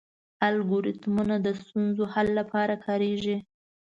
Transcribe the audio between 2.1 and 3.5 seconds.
حل لپاره کارېږي.